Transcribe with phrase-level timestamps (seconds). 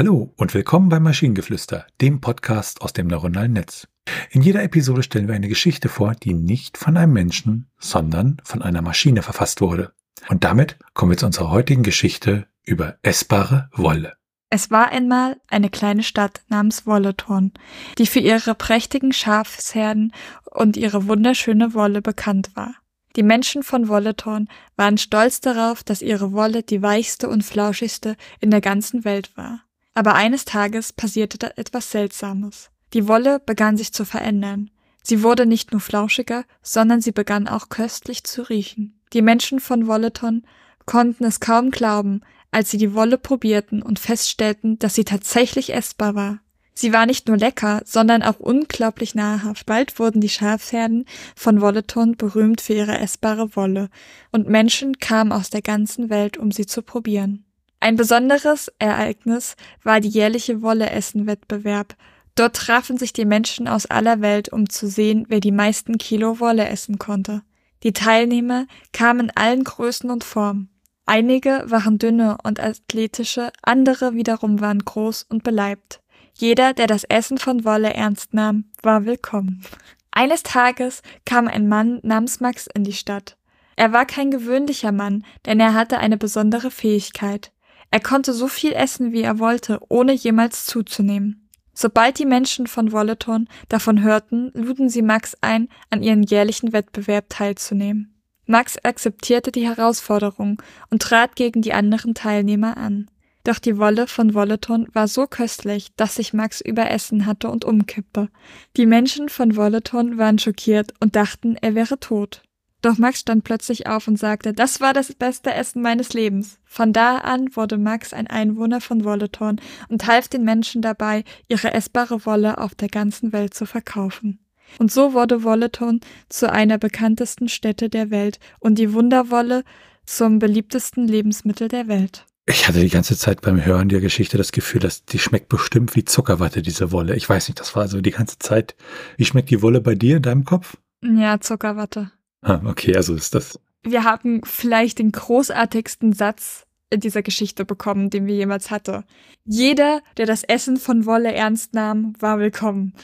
[0.00, 3.86] Hallo und willkommen beim Maschinengeflüster, dem Podcast aus dem neuronalen Netz.
[4.30, 8.62] In jeder Episode stellen wir eine Geschichte vor, die nicht von einem Menschen, sondern von
[8.62, 9.92] einer Maschine verfasst wurde.
[10.30, 14.14] Und damit kommen wir zu unserer heutigen Geschichte über essbare Wolle.
[14.48, 17.52] Es war einmal eine kleine Stadt namens Wolleton,
[17.98, 20.14] die für ihre prächtigen Schafsherden
[20.50, 22.74] und ihre wunderschöne Wolle bekannt war.
[23.16, 28.50] Die Menschen von Wolleton waren stolz darauf, dass ihre Wolle die weichste und flauschigste in
[28.50, 29.60] der ganzen Welt war.
[29.94, 32.70] Aber eines Tages passierte da etwas Seltsames.
[32.92, 34.70] Die Wolle begann sich zu verändern.
[35.02, 39.00] Sie wurde nicht nur flauschiger, sondern sie begann auch köstlich zu riechen.
[39.12, 40.44] Die Menschen von Wolleton
[40.86, 46.14] konnten es kaum glauben, als sie die Wolle probierten und feststellten, dass sie tatsächlich essbar
[46.14, 46.40] war.
[46.74, 49.66] Sie war nicht nur lecker, sondern auch unglaublich nahrhaft.
[49.66, 51.04] Bald wurden die Schafherden
[51.36, 53.90] von Wolleton berühmt für ihre essbare Wolle,
[54.32, 57.44] und Menschen kamen aus der ganzen Welt, um sie zu probieren.
[57.80, 61.96] Ein besonderes Ereignis war die jährliche Wolle-Essen-Wettbewerb.
[62.34, 66.40] Dort trafen sich die Menschen aus aller Welt, um zu sehen, wer die meisten Kilo
[66.40, 67.42] Wolle essen konnte.
[67.82, 70.68] Die Teilnehmer kamen in allen Größen und Formen.
[71.06, 76.02] Einige waren dünne und athletische, andere wiederum waren groß und beleibt.
[76.34, 79.62] Jeder, der das Essen von Wolle ernst nahm, war willkommen.
[80.10, 83.36] Eines Tages kam ein Mann namens Max in die Stadt.
[83.76, 87.52] Er war kein gewöhnlicher Mann, denn er hatte eine besondere Fähigkeit.
[87.90, 91.48] Er konnte so viel essen, wie er wollte, ohne jemals zuzunehmen.
[91.72, 97.26] Sobald die Menschen von Wolleton davon hörten, luden sie Max ein, an ihren jährlichen Wettbewerb
[97.28, 98.20] teilzunehmen.
[98.46, 103.10] Max akzeptierte die Herausforderung und trat gegen die anderen Teilnehmer an.
[103.44, 108.28] Doch die Wolle von Wolleton war so köstlich, dass sich Max überessen hatte und umkippte.
[108.76, 112.42] Die Menschen von Wolleton waren schockiert und dachten, er wäre tot.
[112.82, 116.58] Doch Max stand plötzlich auf und sagte, das war das beste Essen meines Lebens.
[116.64, 121.74] Von da an wurde Max ein Einwohner von Wolleton und half den Menschen dabei, ihre
[121.74, 124.38] essbare Wolle auf der ganzen Welt zu verkaufen.
[124.78, 129.64] Und so wurde Wolleton zu einer bekanntesten Stätte der Welt und die Wunderwolle
[130.06, 132.24] zum beliebtesten Lebensmittel der Welt.
[132.46, 135.94] Ich hatte die ganze Zeit beim Hören der Geschichte das Gefühl, dass die schmeckt bestimmt
[135.94, 137.14] wie Zuckerwatte, diese Wolle.
[137.14, 138.74] Ich weiß nicht, das war so die ganze Zeit.
[139.16, 140.76] Wie schmeckt die Wolle bei dir in deinem Kopf?
[141.02, 142.10] Ja, Zuckerwatte.
[142.42, 143.60] Ah, okay, also ist das.
[143.82, 149.04] Wir haben vielleicht den großartigsten Satz in dieser Geschichte bekommen, den wir jemals hatte.
[149.44, 152.94] Jeder, der das Essen von Wolle ernst nahm, war willkommen.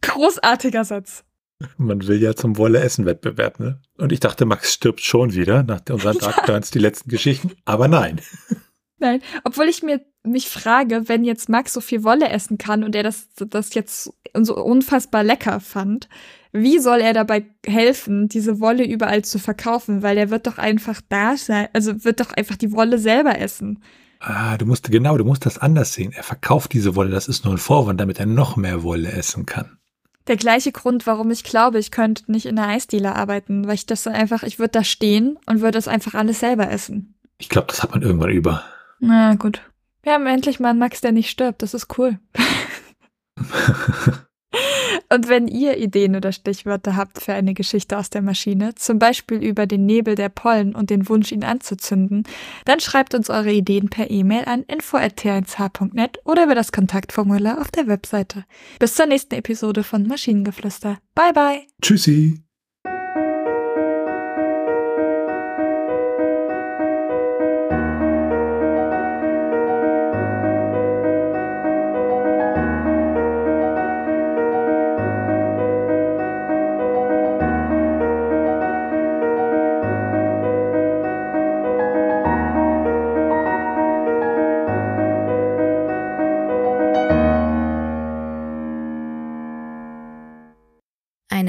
[0.00, 1.24] Großartiger Satz.
[1.76, 3.80] Man will ja zum Wolle-Essen-Wettbewerb, ne?
[3.98, 7.52] Und ich dachte, Max stirbt schon wieder nach unseren Dark Turns, die letzten Geschichten.
[7.64, 8.20] Aber nein.
[8.98, 12.94] Nein, obwohl ich mir mich frage, wenn jetzt Max so viel Wolle essen kann und
[12.94, 16.08] er das, das jetzt so unfassbar lecker fand,
[16.52, 20.02] wie soll er dabei helfen, diese Wolle überall zu verkaufen?
[20.02, 23.82] Weil er wird doch einfach da sein, also wird doch einfach die Wolle selber essen.
[24.20, 26.12] Ah, du musst, genau, du musst das anders sehen.
[26.12, 29.46] Er verkauft diese Wolle, das ist nur ein Vorwand, damit er noch mehr Wolle essen
[29.46, 29.78] kann
[30.26, 33.86] der gleiche Grund, warum ich glaube, ich könnte nicht in der Eisdiele arbeiten, weil ich
[33.86, 37.14] das dann einfach, ich würde da stehen und würde das einfach alles selber essen.
[37.38, 38.62] Ich glaube, das hat man irgendwann über.
[39.00, 39.62] Na gut.
[40.02, 41.62] Wir haben endlich mal einen Max, der nicht stirbt.
[41.62, 42.18] Das ist cool.
[45.12, 49.42] Und wenn ihr Ideen oder Stichwörter habt für eine Geschichte aus der Maschine, zum Beispiel
[49.42, 52.22] über den Nebel der Pollen und den Wunsch, ihn anzuzünden,
[52.64, 57.88] dann schreibt uns eure Ideen per E-Mail an info.tnsh.net oder über das Kontaktformular auf der
[57.88, 58.44] Webseite.
[58.78, 60.96] Bis zur nächsten Episode von Maschinengeflüster.
[61.14, 61.60] Bye bye.
[61.82, 62.41] Tschüssi.